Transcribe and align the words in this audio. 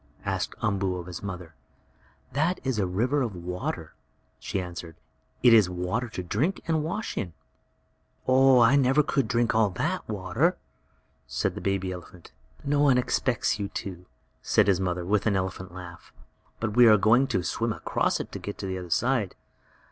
asked 0.25 0.55
Umboo 0.63 0.95
of 0.95 1.05
his 1.05 1.21
mother. 1.21 1.53
"That 2.33 2.59
is 2.63 2.79
a 2.79 2.87
river 2.87 3.21
of 3.21 3.35
water," 3.35 3.93
she 4.39 4.59
answered. 4.59 4.95
"It 5.43 5.53
is 5.53 5.69
water 5.69 6.09
to 6.09 6.23
drink 6.23 6.59
and 6.67 6.83
wash 6.83 7.15
in." 7.17 7.33
"Oh, 8.27 8.61
I 8.61 8.75
never 8.77 9.03
could 9.03 9.27
drink 9.27 9.53
all 9.53 9.69
that 9.69 10.09
water," 10.09 10.57
said 11.27 11.53
the 11.53 11.61
baby 11.61 11.91
elephant. 11.91 12.31
"No 12.63 12.79
one 12.79 12.97
expects 12.97 13.59
you 13.59 13.67
to!" 13.67 14.07
said 14.41 14.65
his 14.65 14.79
mother, 14.79 15.05
with 15.05 15.27
an 15.27 15.35
elephant 15.35 15.71
laugh. 15.71 16.11
"But 16.59 16.75
we 16.75 16.87
are 16.87 16.97
going 16.97 17.27
to 17.27 17.43
swim 17.43 17.71
across 17.71 18.19
it 18.19 18.31
to 18.31 18.39
get 18.39 18.63
on 18.63 18.69
the 18.71 18.79
other 18.79 18.89
side." 18.89 19.35